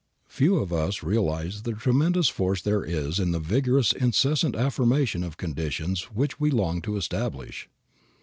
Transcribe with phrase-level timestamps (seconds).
[0.27, 5.37] Few of us realize the tremendous force there is in the vigorous incessant affirmation of
[5.37, 7.69] conditions which we long to establish.